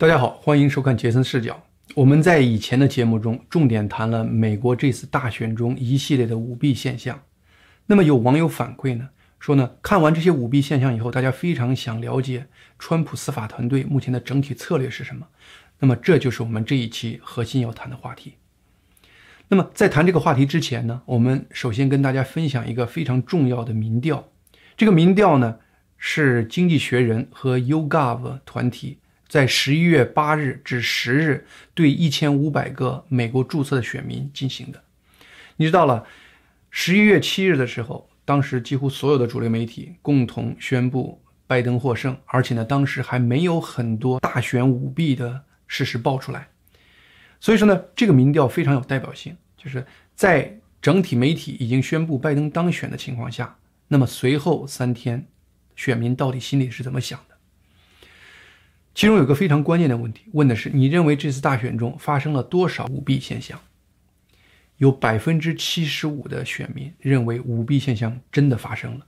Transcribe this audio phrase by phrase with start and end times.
[0.00, 1.60] 大家好，欢迎收看杰森视角。
[1.96, 7.20] 我们在以前的节目中重点谈了美国这次大选中一系列的舞弊现象。
[7.86, 9.08] 那么有网友反馈呢，
[9.40, 12.46] 说呢，看完这些舞弊现象以后，大家非常想了解
[12.78, 15.26] 川普司法团队目前的整体策略是什么。
[15.80, 18.34] 那么这就是我们这一期核心要谈的话题。
[19.48, 24.28] 那么在谈这个话题之前呢，我们首先跟大家分享一个非常重要的民调。
[24.76, 25.56] 这个民调呢
[25.96, 28.98] 是《经济学人》和 YouGov 团体。
[29.28, 34.82] 在十一月八日至十日，对一千五百个美国注册的选民进行的。
[35.56, 36.06] 你知道了，
[36.70, 46.48] 十一月七日的时候，当时几乎所有的主流媒体共同宣布拜登获胜，而且呢，当时还没有很多大选舞弊的事实爆出来。
[47.40, 53.56] 所以说呢，这个民调非常有代表性，就是在整体媒体已经宣布拜登当选的情况下，
[53.88, 55.26] 那么随后三天，
[55.76, 57.37] 选民到底心里是怎么想的？
[58.98, 63.56] 其中有个非常关键的问题，问的是你认为这次大选中发生了多少舞弊现象？
[64.78, 69.06] 有百分之七十五的选民认为舞弊现象真的发生了，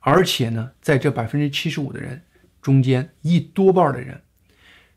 [0.00, 2.22] 而且呢，在这百分之七十五的人
[2.60, 4.20] 中间，一多半的人，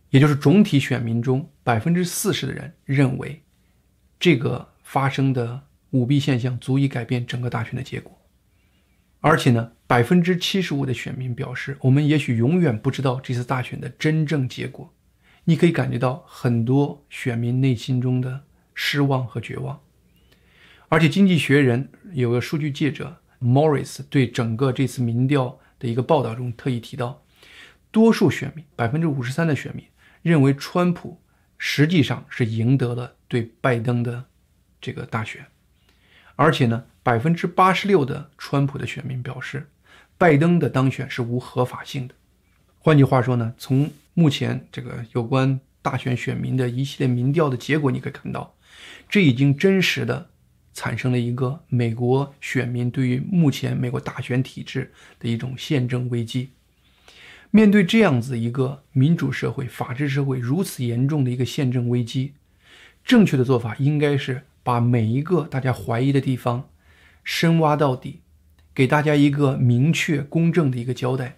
[0.10, 3.42] 也就是总体选民中百分之四十的人认为，
[4.20, 8.20] 这个发生的舞弊现象足以改变整个大选的结果。
[9.22, 14.94] 而且呢，百分之七十五的选民表示，我们也许永远不知道这次大选的真正结果。
[15.46, 18.44] 你可以感觉到很多选民内心中的
[18.76, 19.82] 失望和绝望。
[20.90, 27.24] 而且，《经济学人》有个数据记者 Morris 对整个这次民调的一个报道中特意提到，
[27.90, 29.84] 多数选民百分之五十三的选民
[30.22, 31.20] 认为，川普
[31.58, 34.26] 实际上是赢得了对拜登的
[34.80, 35.48] 这个大选。
[36.36, 36.86] 而且呢。
[37.02, 39.68] 百分之八十六的川普的选民表示，
[40.20, 42.14] 拜登的当选是无合法性的。
[42.78, 48.54] 换句话说呢，从目前这个有关大选选民的一系列民调的结果，你可以看到，
[49.08, 50.30] 这已经真实的
[50.74, 56.50] 产生了一个美国选民对于目前美国大选体制的一种宪政危机。
[57.52, 62.34] 面对这样子一个民主社会、法治社会如此严重的一个宪政危机，
[63.06, 66.70] 正确的做法应该是把每一个大家怀疑的地方。
[67.24, 68.22] 深挖到底，
[68.74, 71.38] 给大家一个明确、公正的一个交代。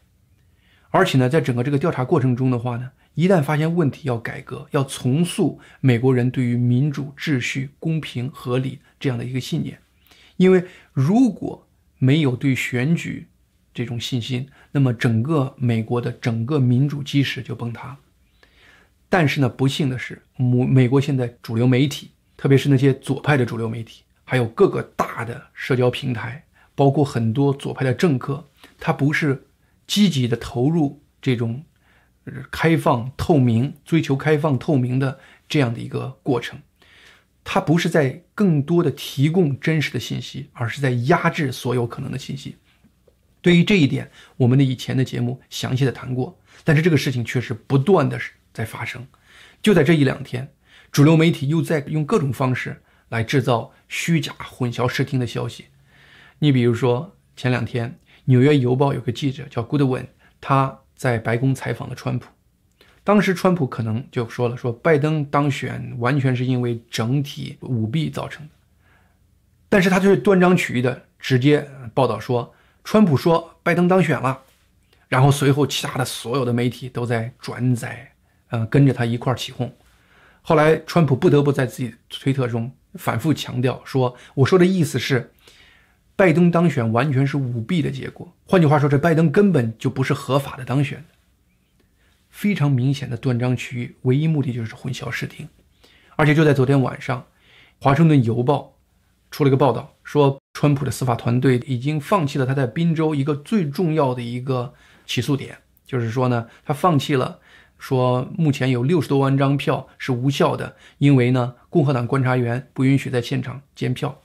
[0.89, 9.79] 而且呢，在整个这个调查过程中的话呢，一旦发现问题，要改革，要重塑美国人对于民主、秩序、公平、合理这样的一个信念。
[10.37, 13.27] 因为如果没有对选举
[13.73, 17.99] 这种信心，那么整个美国的整个民主基石就崩塌了。
[19.07, 24.03] 但是呢，不幸的是，美美国现在主流媒体，特别是那些左派的主流媒体。
[24.23, 26.43] 还有各个大的社交平台，
[26.81, 28.49] 包括很多左派的政客，
[28.79, 29.45] 他不是
[29.85, 31.63] 积极的投入这种
[32.49, 36.59] 开放透明、追求开放透明的这样的一个过程，
[37.43, 42.55] 他不是在更多的提供真实的信息，而是在压制所有可能的信息。
[43.43, 48.19] 对于这一点，我们的以前的节目详细的谈过，但是这个事情却是不断的
[48.51, 49.05] 在发生。
[49.61, 50.51] 就在这一两天，
[50.91, 52.81] 主流媒体又在用各种方式。
[53.11, 55.65] 来制造虚假、混淆视听的消息。
[56.43, 57.87] 你比如说，前两天
[58.25, 60.07] 《纽约邮报》有个记者叫 Goodwin，
[60.39, 62.25] 他在白宫采访了川普。
[63.03, 68.51] 当时川普可能就说了，说拜登当选完全是因为整体舞弊造成的。
[69.69, 72.51] 但是他就是断章取义的直接报道说，
[72.83, 74.41] 川普说拜登当选了，
[75.09, 78.13] 然后随后其他的所有的媒体都在转载，
[78.49, 79.71] 呃，跟着他一块起哄。
[80.41, 82.71] 后来川普不得不在自己推特中。
[82.95, 85.31] 反复强调说：“我说的意思是，
[86.15, 88.31] 拜登当选完全是舞弊的结果。
[88.45, 91.03] 换句话说，这拜登根本就不是合法的当选，
[92.29, 95.47] 非常明显的断章取义，唯一目的就是混淆视听。
[96.15, 97.19] 而且就在昨天晚上，
[97.83, 98.75] 《华盛顿邮报》
[99.35, 104.73] 出了一个报道，说川普的司法团队已经放弃了他在宾州一个最重要的一个
[105.05, 107.39] 起诉点，就是说呢，他放弃了。”
[107.81, 114.21] 说目前有六十多万张票是无效的，因为呢，共和党观察员不允许在现场监票。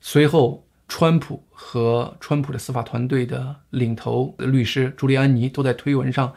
[0.00, 6.34] 随后，川普和川普的司法团队的领头律师朱利安尼都在推文上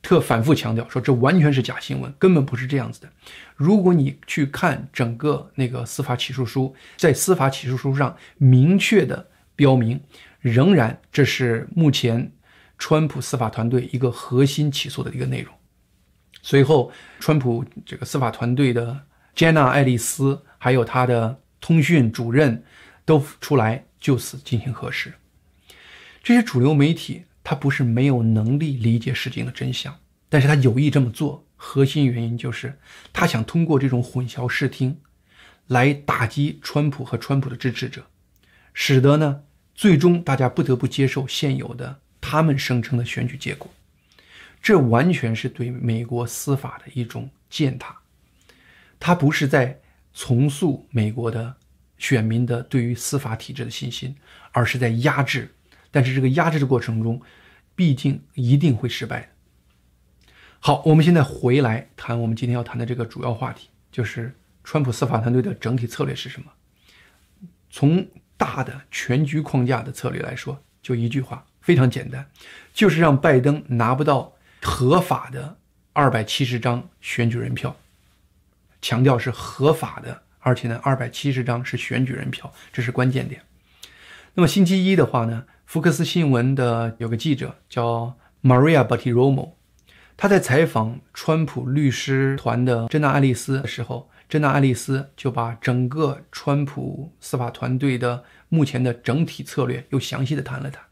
[0.00, 3.08] 特反复强调说，这完全是假新闻，根本不是这样子的。
[3.56, 10.00] 如果你去看整个那个司法起诉书，在司法起诉书上明确的标明，
[10.40, 12.32] 仍然这是目前。
[12.78, 15.54] 川普司法团队一个核心起诉的一个内容。
[16.42, 16.90] 随后，
[17.20, 19.02] 川普这个司法团队的
[19.36, 22.64] Jenna 爱丽丝，还有他的通讯主任，
[23.04, 25.12] 都出来就此进行核实。
[26.22, 32.78] 这些主流媒体，他不是没有能力理解事情的真相，但是他有意这么做，核心原因就是
[33.12, 35.00] 他想通过这种混淆视听，
[35.66, 38.06] 来打击川普和川普的支持者，
[38.72, 39.42] 使得呢
[39.74, 43.68] 最终大家不得不接受现有的他们声称的选举结果。
[44.62, 47.96] 这完全是对美国司法的一种践踏，
[49.00, 49.80] 他不是在
[50.14, 51.56] 重塑美国的
[52.02, 54.16] 选民的对于司法体制的信心，
[54.50, 55.54] 而是在压制。
[55.92, 57.22] 但是这个压制的过程中，
[57.76, 59.30] 毕竟一定会失败。
[60.58, 64.34] 好，我们现在回来谈我们今天要谈的这个主要话题，就是
[64.64, 66.50] 川普司法团队的整体策略是什么？
[67.70, 68.04] 从
[68.36, 72.28] 大的全局框架的策略来说，就一句话，非常简单，
[72.74, 75.56] 就是让拜登拿不到合法的
[75.92, 77.76] 二百七十张选举人票，
[78.80, 83.40] 强调是合法的，而且呢，二百七十张是选举人票，这是关键点。
[84.34, 89.52] 那么星期一的话呢，福克斯新闻的有个记者叫 Maria Battiromo。
[90.16, 100.82] 他在采访川普律师团的珍娜·爱丽丝的时候，珍娜·爱丽丝就把整个川普司法团队的目前的整体策略又详细的谈了谈。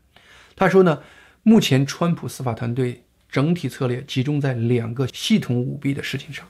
[0.56, 1.00] 他说呢，
[1.42, 6.46] 目前川普司法团队整体策略集中在两个系统舞弊的事情上，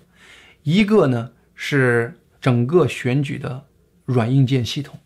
[0.62, 3.66] 一个呢是整个选举的
[4.04, 4.98] 软硬件系统，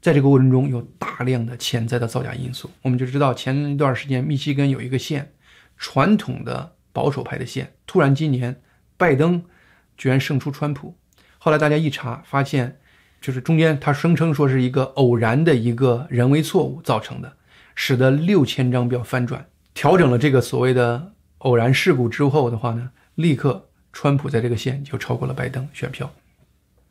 [0.00, 2.70] 在这个过程中有大量的潜在的造假因素。
[2.82, 5.32] 我们就知道前一段时间密西根有一个县，
[5.76, 6.72] 传统的。
[6.96, 8.62] 保守派的县突然今年，
[8.96, 9.44] 拜登
[9.98, 10.96] 居然胜出川普。
[11.36, 12.80] 后来大家一查，发现
[13.20, 17.36] 就是中间他声称说是一个偶然的一个人为错误造成的，
[17.74, 19.46] 使得六千张票翻转。
[19.74, 26.10] 调整了这个所谓的偶然事故之后的话呢，立刻川普在这个县就超过了拜登选票。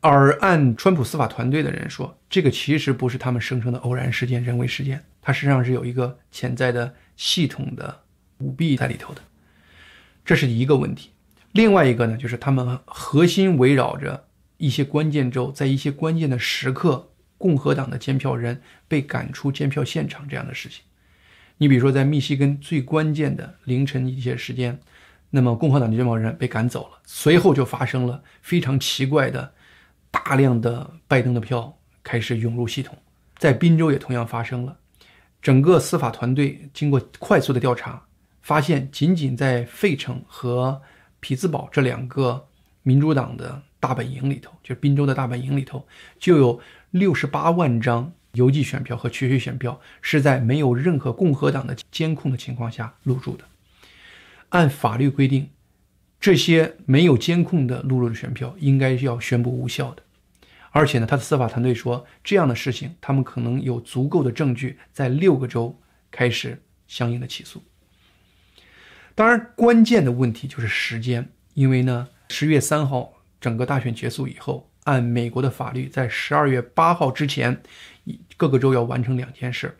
[0.08, 8.02] 而按川普司法团队的人说，这个其实不是他们声称的偶然事件、人为事件，它实际上是有一个潜在的系统的
[8.38, 9.20] 舞弊在里头的。
[10.24, 11.10] 这是一个问题，
[11.50, 20.84] 另外一个呢，就是他们核心围绕着一些关键州，在一些关键的时刻，共和党的监票人被赶出监票现场这样的事情。
[21.56, 24.78] 你比如说，在密西根最关键的凌晨一些时间，
[25.30, 29.52] 那么共和党的监票人被赶走了，随后就发生了非常奇怪的，
[30.24, 32.96] 大量的拜登的票开始涌入系统。
[33.36, 34.76] 在宾州也同样发生了，
[35.42, 38.02] 整个司法团队经过快速的调查。
[38.40, 40.80] 发现，仅仅在费城和
[41.18, 42.46] 匹兹堡这两个
[42.82, 45.84] 民主党的大本营里头，就是宾州的大本营里头，
[46.18, 46.60] 就有
[46.92, 53.44] 六十八万张邮寄选票和区区选票是在没有任何共和党的监控的情况下录入的。
[54.50, 55.50] 按法律规定，
[56.20, 60.02] 这些没有监控的录入的选票应该是要宣布无效的。
[60.76, 65.80] 而且呢，他的司法团队说，这样的事情他们可能有足够的证据，在六个州
[66.10, 67.62] 开始相应的起诉。
[69.14, 77.62] 当然，关键的问题就是时间，因为呢，十月三号整个大选结束以后，按美国的法律，在十二月八号之前，
[78.36, 79.74] 各个州要完成两件事，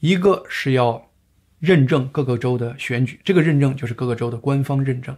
[0.00, 1.10] 一个是要
[1.58, 5.14] 认证各个州的选举，这个认证就是各个州的官方认证；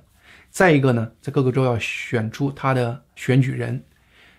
[0.50, 3.80] 再一个呢，在各个州要选出他的选举人，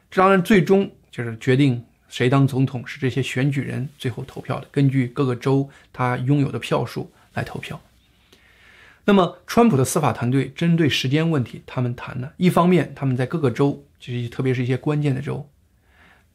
[0.09, 7.81] 当然最终就是决定谁当总统是这些选举人最后投票的，根据各个州他拥有的票数来投票。
[9.07, 15.47] 那么，川普的司法团队针对时间问题，他们谈了一方面，他们在各个州，就是特别是一些关键的州，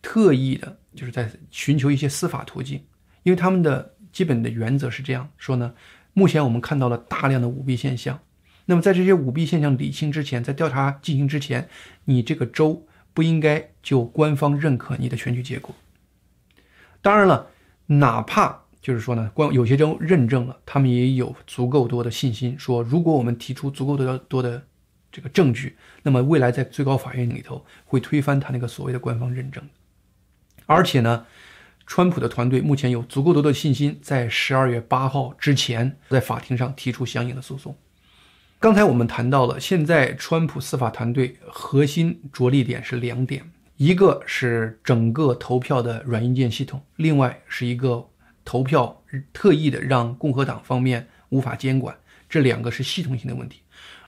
[0.01, 2.85] 特意的就是在寻求一些司法途径，
[3.25, 5.75] 因为他们的基本的原则是这样说呢：
[6.13, 8.21] 目前我们看到了大量的舞弊现象，
[8.67, 11.69] 那么在这些舞弊现象理清之前，在调查进行之前，
[12.05, 15.75] 你这个州不应该就官方认可你的选举结果。
[17.03, 17.49] 当然了，
[17.87, 18.61] 哪怕。
[18.83, 24.67] 就是说呢，官有些州认证了，他们也有足够多的信心，说如果我们提出足够多的多的
[25.13, 29.63] 这个证据，那么未来在最高法院里头会推翻他那个所谓的官方认证。
[30.65, 31.27] 而且呢，
[31.87, 37.77] 川普的团队目前有足够多的信心，在十二月八号之前在法庭上提出相应的诉讼。
[38.61, 48.07] 刚才我们谈到了，现在川普司法团队核心着力点是两点，一个是整个投票的软硬件系统，另外是一个。
[48.43, 49.03] 投票
[49.33, 51.97] 特意的让共和党方面无法监管，
[52.29, 53.61] 这两个是系统性的问题。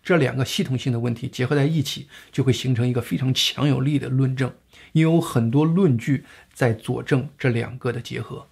[0.03, 4.53] 这两个系统性的问题结合在一起，就会形成一个非常强有力的论证，
[4.93, 8.49] 因为有很多论据在佐证这两个的结合。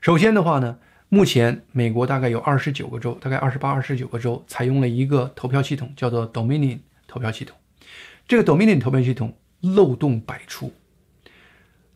[0.00, 0.78] 首先的话呢，
[1.14, 7.56] 目前美国大概有二十九个州，大概二十八、二十九个州采用了一个投票系统，叫做 Dominion 投票系统。
[8.26, 10.72] 这个 Dominion 投票系统漏洞百出。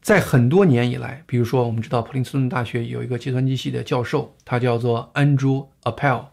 [0.01, 6.27] 在很多年以来，比如说，我们知道普林斯顿大学有一个计算机系的教授，他叫做 Andrew Appel，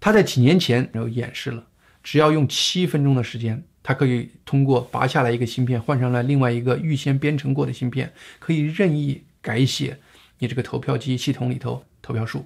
[0.00, 1.68] 他在几年前有演示了，
[2.02, 9.98] 只要用七分钟的时间，他可以通过拔下来一个芯片，换上来另外一个预先编程过的芯片，可以任意改写
[10.42, 12.44] 你这个投票机系统里头投票数。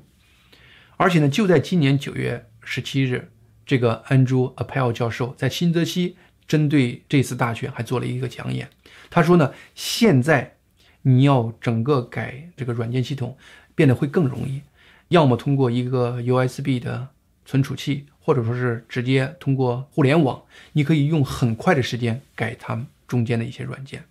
[0.98, 3.30] 而且呢，就在今年九月十七日，
[3.64, 8.68] 这个 Andrew Appel 教授在新泽西针对这次大选还做了一个讲演。
[9.08, 10.58] 他说呢，现在
[11.00, 13.34] 你要整个改这个软件系统
[13.74, 14.60] 变得会更容易，
[15.08, 17.08] 要么通过一个 USB 的
[17.46, 20.42] 存储器，或者说是直接通过互联网，
[20.74, 24.04] 你可以用很快的时间改它们中间的一些软件。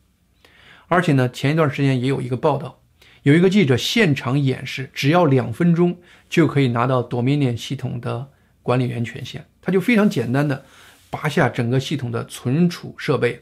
[0.88, 2.82] 而且呢，前一段时间也有一个报道。
[3.25, 5.98] 有一个记者现场演示，只要两分钟
[6.29, 8.29] 就可以拿到 Dominion 系统的
[8.62, 9.44] 管理员权限。
[9.63, 10.63] 他就非常简单的
[11.10, 13.41] 拔下整个系统的存储设备，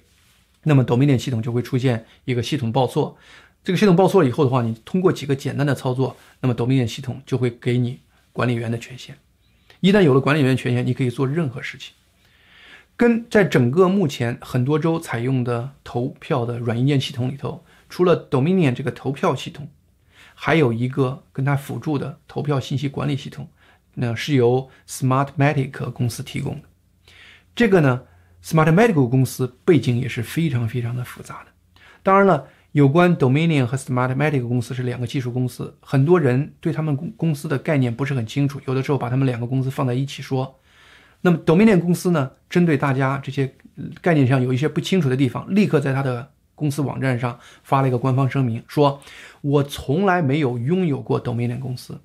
[0.64, 3.18] 那么 Dominion 系统就会出现一个系统报错。
[3.62, 8.00] 这个系统报错了以后的话，你通过几个简单的操作，那么 Dominion 系统就会给你
[8.32, 9.18] 管理员的权限。
[9.82, 11.94] 一旦有了管理员权限，你可以做任何事情。
[12.96, 17.66] 跟在整个目前很多州采用的投票的软硬件系统里头。
[17.94, 19.70] 除了 Dominion 这个投票系统，
[20.34, 23.48] 还有一个跟它辅助的投票信息管理系统，
[23.94, 26.64] 那是由 Smartmatic 公司提供的。
[27.56, 28.02] 这个呢
[28.44, 31.52] ，Smartmatic 公司背景也是非常非常的复杂的。
[32.02, 40.60] 当然了，有关 Dominion 和 Smartmatic 公司是两个技术公司，很多人对他们公公司的概念不是很清楚，有的时候把他们两个公司放在一起说。
[41.22, 43.54] 那么 Dominion 公司呢，针对大家这些
[44.02, 49.02] 概念上有一些不清楚的地方，立刻在它的公司网站上发了一个官方声明，说
[49.42, 52.00] ：“我从来没有拥有过 Dominion 公司。”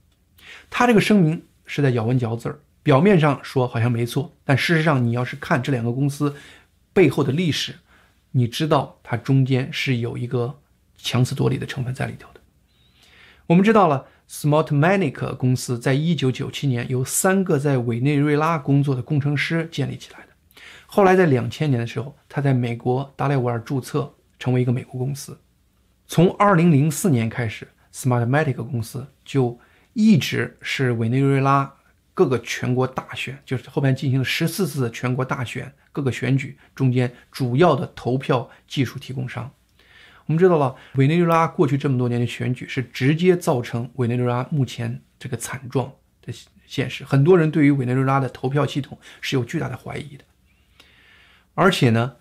[0.71, 6.35] 他这个声明是在咬文嚼字儿，表面上说好像没错，但事实上，你要是看这两个公司
[6.95, 7.77] 背后的历史，
[8.31, 10.61] 你知道它中间是有一个
[10.97, 12.41] 强词夺理的成分在里头的。
[13.49, 20.29] 我们知道了，Smartmatic 公司在一九九七年由三个在委内瑞拉工作的工程师建立起来的，
[20.87, 24.15] 后来在两千年的时候，他在美国达莱维尔注册。
[24.39, 25.41] 成为一个美国公司，
[26.07, 29.59] 从二零零四年开始，Smartmatic 公司就
[29.95, 31.75] 一直是委内瑞拉
[32.15, 39.51] 各个全国大选，就是后面进行了十四次全国大选各个选举中间主要的投票技术提供商。
[40.27, 45.93] 我们知道了，委内瑞拉过去这么多年的选举是直接造成委内瑞拉目前这个惨状
[46.23, 46.33] 的
[46.67, 47.05] 现实。
[47.05, 50.25] 很多人对于委内瑞拉的投票系统是有巨大的怀疑的，
[51.55, 52.17] 而且呢。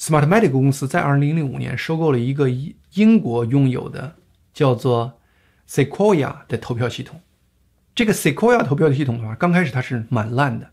[0.00, 2.48] Smartmatic 公司在2005年收购了一个
[2.94, 4.16] 英国拥有的
[4.54, 5.20] 叫做
[5.68, 7.20] Sequoia 的投票系统。
[7.94, 10.70] 这个 Sequoia 投票系统的话，刚开始它是蛮烂的。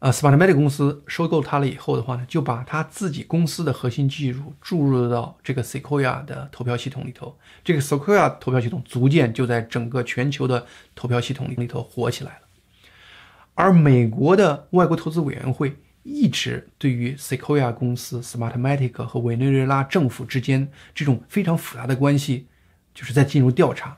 [0.00, 7.38] 啊，Smartmatic 公司收购它了以后的话呢，就把它自己公司的核心技术注入到这个 Sequoia 的投票系统里头。
[7.64, 12.40] 这个 Sequoia 投票系统逐渐就在整个全球的投票系统里头火起来了。
[13.54, 15.78] 而美国的外国投资委员会。
[16.04, 22.46] 一直对于 Sequoia 公司、Smartmatic 和委内瑞拉政府之间这种非常复杂的关系，
[22.94, 23.96] 就是在进入调查。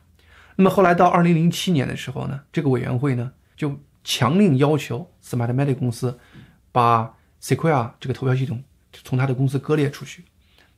[0.55, 6.19] 那么后来到二零零七年的时候呢，这个委员会呢就强令要求 Smartmatic 公司
[6.73, 10.25] 把 Sequoia 这个投票系统从他的公司割裂出去。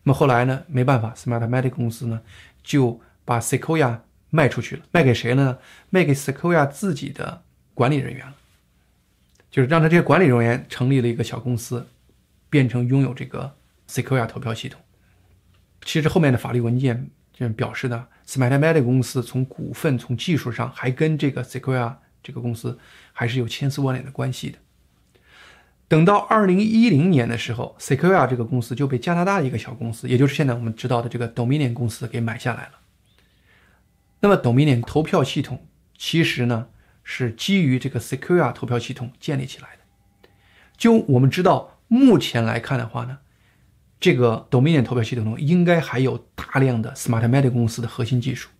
[0.02, 2.20] 那么后来呢，没办法，Smartmatic 公司呢
[2.62, 3.98] 就把 Sequoia
[4.30, 5.58] 卖出去了，卖给谁了呢？
[5.90, 7.42] 卖给 Sequoia 自己的
[7.74, 8.34] 管理人员了。
[9.50, 11.86] 就是让他这些管理人员成立了一个小公司，
[12.50, 13.56] 变成拥有这个
[13.88, 14.80] Sequoia 投票系统。
[15.84, 22.78] 其实后面的法律文件就表示呢，Smartmatic 公司从股份、从技术上还跟这个 Sequoia 这个公司
[23.12, 24.58] 还是有千丝万缕的关系的。
[25.86, 32.72] 等到二零一零年的时候，Sequoia 这个公司就被加拿大的一个小公司，也就是现在我们知道的这个 Dominion 公司给买下来了。
[34.20, 36.66] 那么 Dominion 投票系统其实呢？
[37.10, 40.28] 是基于这个 Secura 投票系统建立起来的。
[40.76, 43.20] 就我们知道，目前来看的话呢，
[43.98, 48.50] 这个 Dominion 投票系统中应该还有大量的 Smartmatic 公司的核心技术，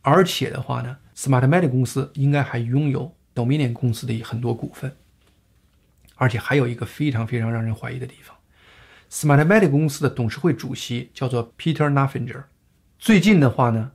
[0.00, 4.96] 而且的话呢，Smartmatic 公司应该还拥有 Dominion 公司的很多股份。
[6.14, 8.34] 而且还有一个非常非常让人怀疑的地方
[9.10, 12.48] ，Smartmatic 公司的董事会主席叫做 Peter n a f f i n g e r
[12.98, 13.92] 最近的话呢，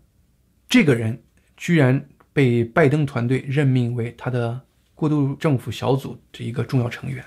[0.69, 1.23] 这个人
[1.55, 2.07] 居然。
[2.37, 4.61] 被拜登团队任命为他的
[4.93, 7.25] 过渡政府小组的一个重要成员。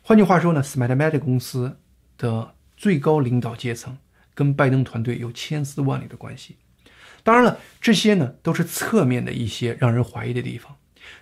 [0.00, 1.76] 换句话说呢，Smartmatic 公司
[2.16, 3.98] 的最高领导阶层
[4.32, 6.56] 跟拜登团队有千丝万缕的关系。
[7.22, 10.74] 当然了，这些呢都是侧面的一些让人怀疑的地方。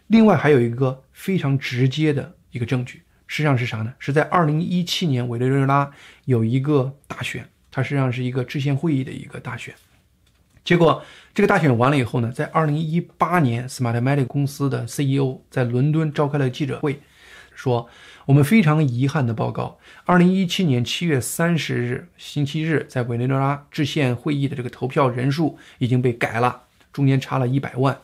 [0.06, 3.92] 另外还有一个非常直接的一个证据，实际上是啥呢？
[3.98, 5.90] 是在2017年委内瑞拉
[6.26, 9.74] 有一个大选，它实际上是一个制宪会议的一个大选。
[10.64, 11.02] 结果
[11.34, 17.00] 这个大选完了以后呢，在二零一八年，Smartmatic 公司的 CEO 在伦敦召开了记者会，
[17.54, 17.88] 说
[18.26, 27.98] 我们非常遗憾的报告，二零一七年七月三十日星期日在委内瑞拉制宪会议的这个投票人数已经被改了，中间差了一百万。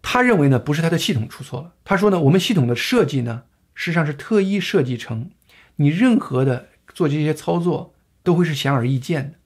[0.00, 1.72] 他认为呢，不是他的系统出错了。
[1.84, 3.42] 他说呢，我们系统的设计呢，
[3.74, 5.30] 实际上是特意设计成，
[5.76, 7.92] 你任何的做这些操作
[8.22, 9.36] 都会是显而易见的。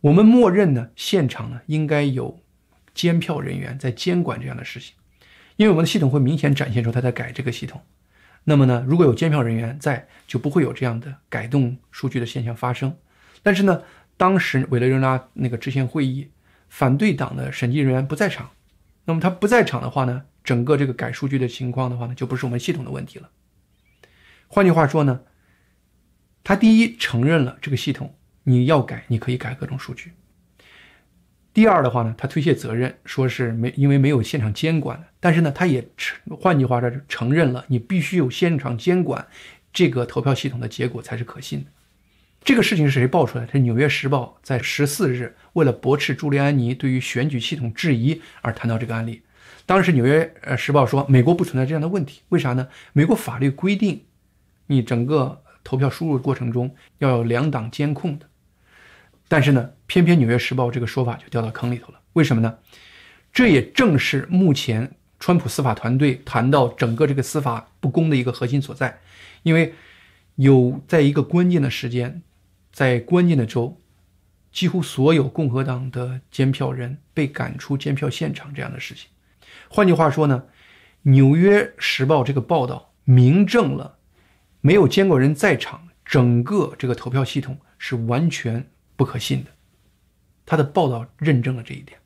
[0.00, 2.40] 我们默认呢，现场呢应该有
[2.94, 4.94] 监票人员在监管这样的事情，
[5.56, 7.82] 因为我们的系统会明显展现出他在改这个系统。
[8.44, 12.96] 那么呢，如果有监票人员在，就不会有这样的改动数据的现象发生。
[13.42, 13.82] 但是呢，
[14.16, 16.30] 当时委内瑞拉那个制宪会议，
[16.68, 18.50] 反对党的审计人员不在场，
[19.04, 23.30] 那么他不在场的话呢，整个这个改数据的情况的话呢，就不是我们系统的问题了。
[24.46, 25.22] 换句话说呢，
[26.44, 28.14] 他第一承认了这个系统。
[28.48, 30.12] 你要改，你可以改各种数据。
[31.52, 35.04] 第二的话呢，他推卸责任，说是没因为没有现场监管。
[35.20, 39.26] 但是呢，他也承，换句话说，承认了你必须有现场监管，
[39.70, 41.70] 这个投票系统的结果才是可信的。
[42.42, 43.44] 这个事情是谁爆出来？
[43.46, 49.20] 是《纽约时报》在十四日为了驳斥朱利安尼对于选举系统质疑而谈到这个案例。
[49.66, 52.68] 当时《纽约时报》说，美国不存在这样的问题，为啥呢？
[52.94, 54.04] 美国法律规定，
[54.68, 58.26] 你整个投票输入过程中要有两党监控的。
[59.28, 62.00] 但是呢，偏偏《纽约时报》这个说法就掉到坑里头了。
[62.14, 62.58] 为什么呢？
[63.30, 68.98] 这也正是目前川普司法团队谈到整个这个司法不公的一个核心所在。
[69.42, 69.74] 因为
[70.36, 72.22] 有在一个关键的时间，
[72.72, 73.78] 在关键的州，
[74.50, 79.10] 几乎所有共和党的监票人被赶出监票现场这样的事情。
[79.68, 80.44] 换句话说呢，
[81.10, 83.98] 《纽约时报》这个报道明证了，
[84.62, 88.70] 没有监管人在场，整个这个投票系统是完全。
[88.98, 89.50] 不可信的，
[90.44, 91.96] 他的报道认证了这一点。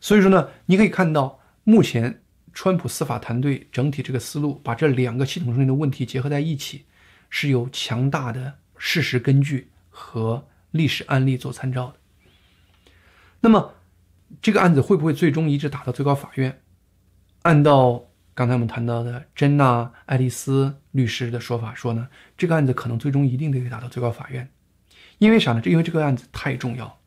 [0.00, 2.22] 所以说呢，你可以看到，目前
[2.54, 6.86] 川普司法团队整体这个思路，把这两个系统中的问题结合在一起，
[7.28, 11.96] 是有强大的事实根据和历史案例做参照的。
[13.40, 13.74] 那么，
[14.40, 16.62] 这个案子会不会最终一直打到最高法院？
[17.42, 24.48] 按照刚才我们谈到的珍娜·爱丽丝律师的说法说呢，这个案子可能最终一定得打到最高法院。
[25.20, 25.60] 因为啥呢？
[25.60, 26.98] 这因为这个案子太重要，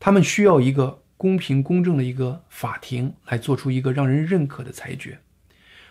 [0.00, 5.18] 他们需要一个公平公正的一个法庭来做出一个让人认可的裁决。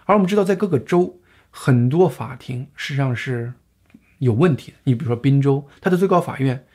[0.05, 1.19] 而我们知道，在各个州，
[1.51, 3.53] 很多法庭实际上是
[4.17, 4.77] 有问题的。
[4.85, 6.65] 你比如说宾州，它的最高法院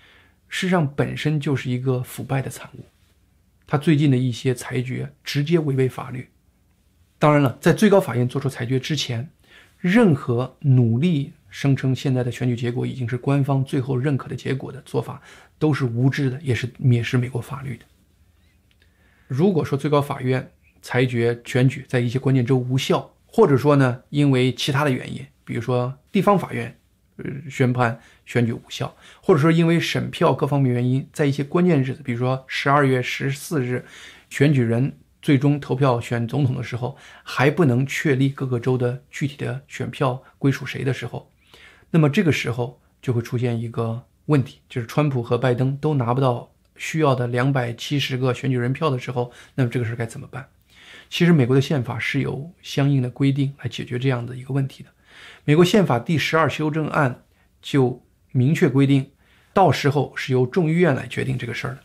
[0.49, 2.85] 实际上本身就是一个腐败的产物，
[3.67, 6.29] 它最近的一些裁决直接违背法律。
[7.19, 9.31] 当然了，在最高法院做出裁决之前，
[9.81, 11.33] 任何努力。
[11.51, 15.21] 声称现在的选举结果已经是官方最后认可的结果的做法，
[15.59, 17.85] 都是无知的，也是蔑视美国法律的。
[19.27, 20.51] 如果说最高法院
[20.83, 26.77] 裁决选举在一些关键州无效，或者说呢因为其他的原因，比如说地方法院
[27.17, 33.85] 呃宣判选举无效，或者说因为审票各方面原因，在一些关键日子，比如说十二月十四日，
[34.29, 41.30] 选举人最终投票选总统的时候，还不能确立各个州的具体的选票归属谁的时候。
[41.91, 50.49] 那么这个时候就会出现一个问题，就是川普和拜登都拿不到需要的两百七十个选举人票的时候，那么这个事该怎么办？
[51.09, 54.91] 其实美国的宪法是有相应的规定来解决这样的一个问题的。
[55.45, 57.25] 美国宪法第十二修正案
[57.61, 59.11] 就明确规定，
[59.53, 61.81] 到时候是由众议院来决定这个事儿的。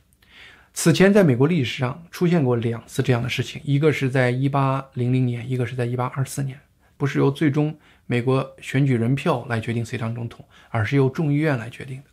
[0.76, 6.60] 此前在美国历史上出现过两次这样的事情，一个是在一八零零年，一个是在一八二四年，
[6.96, 7.76] 不是由最终。
[8.08, 12.04] 美国选举人票来决定谁当总统，而是由众议院来决定的。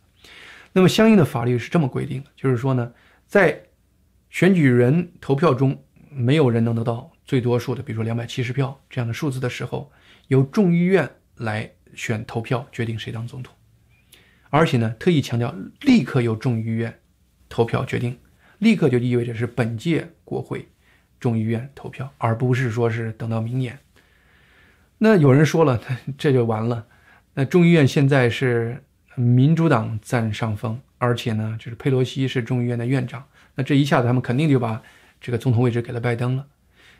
[0.71, 2.93] 那么相应的法律是这么规定的，就是说呢，
[3.27, 3.61] 在
[4.29, 9.91] 选举人投票中没有人能得到最多数的，比如说两百七十票这样的数字的时候，
[10.29, 13.53] 由众议院来选投票决定谁当总统。
[14.49, 16.99] 而且呢，特意强调立刻由众议院
[17.49, 18.19] 投票决定，
[18.57, 20.67] 立刻就意味着是本届国会
[21.19, 23.77] 众议院投票，而不是说是等到明年。
[25.03, 25.81] 那有人说了，
[26.17, 26.87] 这就完了。
[27.33, 28.81] 那众议院现在是
[29.15, 33.25] 民主党占上风，而且呢，就是佩洛西是众议院的院长。
[33.55, 34.81] 那这一下子他们肯定就把
[35.19, 36.47] 这个总统位置给了拜登了。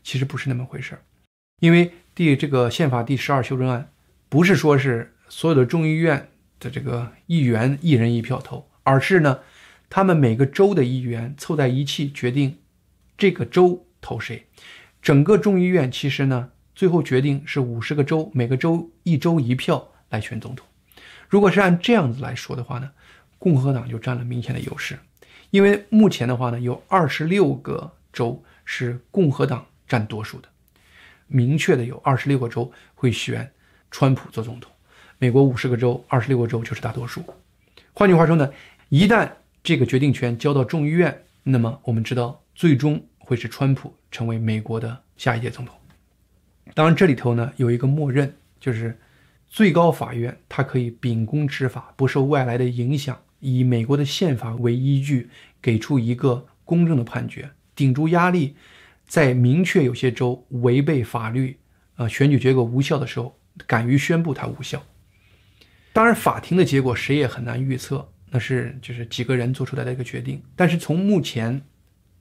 [0.03, 0.99] 其实不是那么回事，
[1.61, 3.89] 因为第这个宪法第十二修正案
[4.27, 6.27] 不是说是所有的众议院
[6.59, 9.39] 的这个议员一人一票投，而是呢，
[9.89, 12.57] 他们每个州的议员凑在一起决定
[13.17, 14.47] 这个州投谁。
[15.01, 16.49] 整个众议院其实呢。
[16.75, 20.65] 最后决定是五十个州，每个州一州一票来选总统。
[21.29, 22.91] 如果是按这样子来说的话呢，
[23.39, 24.97] 共和党就占了明显的优势，
[25.51, 30.47] 因为目前的话呢，有二十六个州是共和党占多数的，
[31.27, 33.51] 明确的有二十六个州会选
[33.89, 34.71] 川普做总统。
[35.17, 37.23] 美国五十个州，二十六个州就是大多数。
[37.93, 38.51] 换句话说呢，
[38.89, 39.29] 一旦
[39.63, 45.75] 这个决定权交到众议院，那么我们知道最终会是川普成为美国的下一届总统。
[46.73, 48.99] 当然，这里头呢有一个默认，就是
[49.47, 55.29] 最高法院它可以秉公执法，不受外来的影响，以美国的宪法为依据，
[55.61, 58.55] 给出一个公正的判决，顶住压力，
[59.05, 61.59] 在明确有些州违背法律，
[61.97, 64.81] 呃，选举结果无效的时候，敢于宣布它无效。
[65.91, 70.41] 当然，法庭的结果谁也很难预测，那是就是几个人做出来的一个决定。
[70.55, 71.61] 但是从目前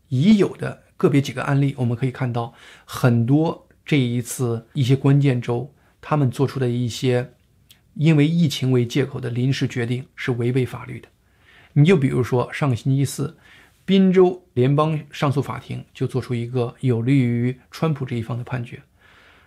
[0.08, 2.52] 已有的个别几个案例，我们可以看到，
[2.84, 7.32] 很多这一次一些关键州他们做出的一些
[7.94, 11.08] 因为疫情为借口的临时决定是违背法律的。
[11.72, 13.36] 你就比如说上个星期四，
[13.84, 18.82] 宾州联邦上诉法庭就做出一个有利于川普这一方的判决。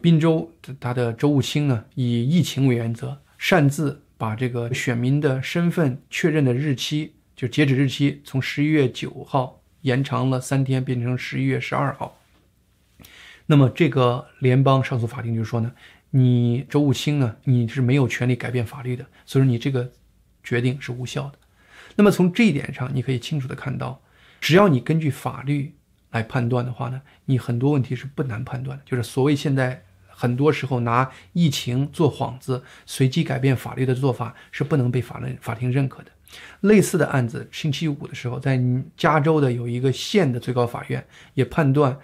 [0.02, 4.02] 宾州他的州务卿呢，以疫情为原则，擅自。
[4.18, 12.18] 把这个选民的身份确认的日期，就截止日期，从十一月九号延长了三天，变成十一月十二号。
[13.46, 15.72] 那么，这个联邦上诉法庭就说呢，
[16.12, 19.92] 你周务清呢，你是没有权利改变法律的，所以说你这个
[20.44, 21.34] 决定是无效的。
[21.96, 24.02] 那么从这一点上，你可以清楚的看到，
[24.42, 25.76] 只要你根据法律
[26.12, 29.84] 来判断的话呢，你很多问题是不难判断的，就是所谓现在。
[30.18, 36.12] 很多时候拿疫情做幌子，随机改变法律的做法是不能被法律法庭认可的。
[36.62, 38.58] 类似的案子，星期五的时候，在
[38.96, 42.00] 加州的有一个县的最高法院也判断，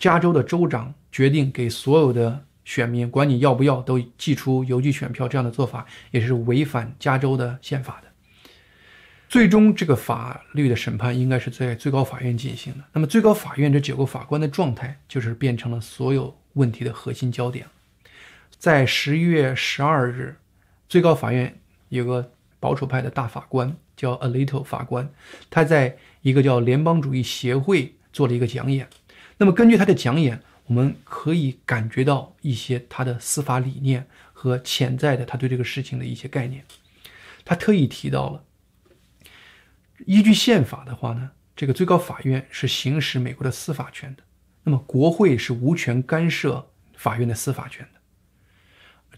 [0.00, 8.08] 加州的州长决定给所有的选民，管你要不要，都寄出邮寄选票，这样的做法也是违反加州的宪法的。
[9.28, 12.84] 最终，这个法律的审判应该是在最高法院进行的。
[12.92, 16.36] 那么，最高法院这九个法官的状态，就是变成了所有。
[16.54, 17.64] 问题的核心焦点，
[18.58, 20.34] 在十一月十二日，
[20.88, 21.60] 最高法院
[21.90, 25.08] 有个保守派的大法官叫 Alito 法官，
[25.48, 28.88] 他在一个叫联邦主义协会做了一个讲演。
[29.40, 36.62] 那么根据他的讲演，我们可以感觉到一些他的司法理念和潜在的他对这个事情的一些概念。
[37.42, 38.44] 他特意提到了，
[40.04, 44.22] 依据宪法的话呢，这个最高法院是行使美国的司法权的。
[44.62, 48.00] 那么，国会是无权干涉法院的司法权的，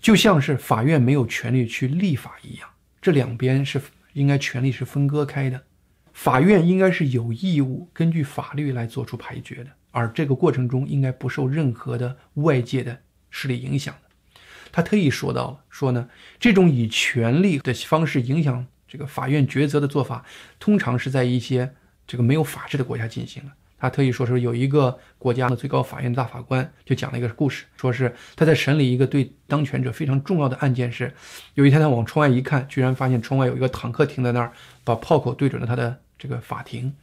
[0.01, 2.69] 就像是法院没有权利去立法一样。
[3.01, 3.83] 这两边是
[4.13, 5.65] 应该权力是分割开的，
[6.13, 12.99] 法院应该是有义务根据法律来做出裁决的，而这个过程中应该不受任何的外界的
[13.31, 14.35] 势力影响的。
[14.73, 16.09] 他特意说到了，说呢，
[16.41, 20.25] 这种以权力的方式影响这个法院抉择的做法，
[20.59, 21.75] 通常是在一些
[22.07, 23.53] 这个没有法治的国家进行的。
[23.79, 31.13] 他特意说是有一个国家的最高法院大法官就讲了一个故事，说是他在审理一个对当权者非常重要的案件时，
[31.55, 34.53] 有一天他往窗外一看，居然发现窗外有一个坦克停在那儿，
[34.85, 36.95] 把炮口对准了他的这个法庭。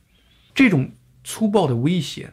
[0.56, 0.90] 这种
[1.26, 2.32] 粗暴的威胁，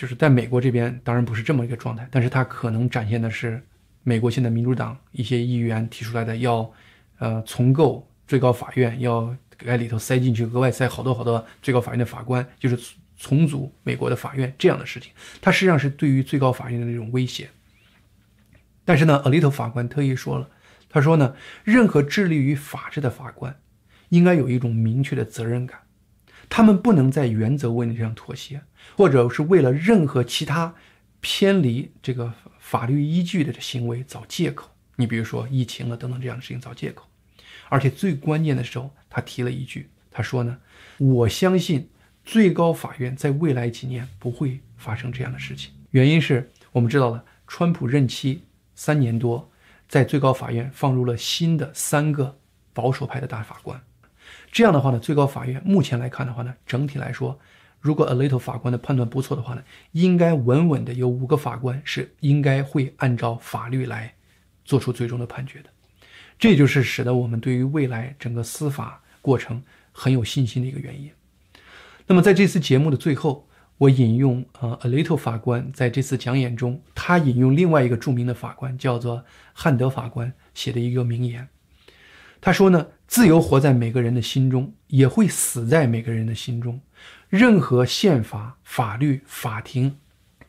[0.00, 3.62] 就是在美国这边当然不是这么一个状态，但是它可能展现的是
[4.02, 6.72] 美国现在民主党一些议员提出来的要，
[7.18, 9.36] 呃，重构最高法院，要
[9.66, 12.78] 在里头塞进去额外塞好多好多最高法院的法官，就是。
[13.22, 17.50] 重组美国的法院这样的事情，它实际上是对于最高法院的那种威胁。
[18.82, 20.48] 但是呢，阿利托法官特意说了，
[20.88, 23.54] 他说呢，任何致力于法治的法官，
[24.08, 25.78] 应该有一种明确的责任感，
[26.48, 28.62] 他们不能在原则问题上妥协，
[28.96, 30.74] 或者是为了任何其他
[31.20, 34.68] 偏离这个法律依据的行为找借口。
[34.96, 37.06] 你比如说疫情了等等这样的事情找借口。
[37.68, 40.58] 而且最关键的时候，他提了一句，他说呢，
[40.98, 41.88] 我相信。
[42.22, 48.44] 最高法院在未来几年不会发生这样的事情，原因是我们知道了，川普任期
[48.76, 49.50] 三年多，
[49.88, 52.38] 在最高法院放入了新的三个
[52.74, 53.82] 保守派的大法官，
[54.52, 57.36] 这样的话呢，最高法院目前来看的话呢，整体来说，
[57.80, 59.62] 如果 Alito 法官的判断不错的话呢，
[59.92, 64.14] 应该稳稳的有五个法官是应该会按照法律来
[64.64, 65.70] 做出最终的判决的，
[66.38, 69.62] 这就是使得我们对于未来整个司法过程
[69.92, 71.10] 很有信心的一个原因。
[72.06, 81.48] 那么在这次节目的最后，我引用啊，Alito 法官在这次讲演中，他引用另外一个著名的法官，叫做汉德法官写的一个名言。
[82.42, 86.80] 他说呢：“自由活在每个人的心中，也会死在每个人的心中。
[87.30, 89.96] 任何宪法、法律、法庭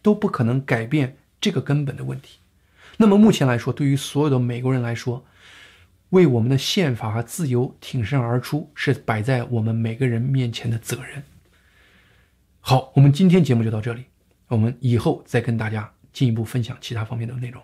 [0.01, 2.39] 都不可能改变这个根本的问题。”
[2.97, 5.25] 那么目前来说，对于所有的美国人来说，
[6.09, 11.23] 为我们的宪法和自由挺身而出，是摆在我们每个人面前的责任。
[12.59, 14.05] 好，我们今天节目就到这里，
[14.49, 17.63] 我们以后再跟大家进一步分享其他方面的内容。